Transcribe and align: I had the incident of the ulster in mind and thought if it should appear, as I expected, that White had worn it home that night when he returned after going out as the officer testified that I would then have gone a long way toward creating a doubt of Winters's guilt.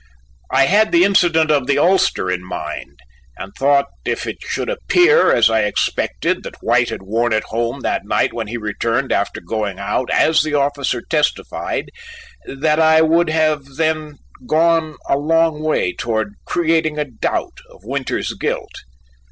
I 0.49 0.65
had 0.65 0.91
the 0.91 1.03
incident 1.03 1.51
of 1.51 1.67
the 1.67 1.77
ulster 1.77 2.31
in 2.31 2.43
mind 2.43 3.01
and 3.37 3.53
thought 3.53 3.85
if 4.03 4.25
it 4.25 4.37
should 4.41 4.67
appear, 4.67 5.31
as 5.31 5.47
I 5.47 5.65
expected, 5.65 6.41
that 6.41 6.55
White 6.63 6.89
had 6.89 7.03
worn 7.03 7.33
it 7.33 7.43
home 7.43 7.81
that 7.81 8.03
night 8.03 8.33
when 8.33 8.47
he 8.47 8.57
returned 8.57 9.11
after 9.11 9.39
going 9.39 9.77
out 9.77 10.09
as 10.11 10.41
the 10.41 10.55
officer 10.55 11.03
testified 11.07 11.89
that 12.47 12.79
I 12.79 13.03
would 13.03 13.27
then 13.27 13.77
have 14.07 14.15
gone 14.47 14.95
a 15.07 15.19
long 15.19 15.61
way 15.61 15.93
toward 15.93 16.33
creating 16.47 16.97
a 16.97 17.05
doubt 17.05 17.59
of 17.69 17.81
Winters's 17.83 18.33
guilt. 18.35 18.73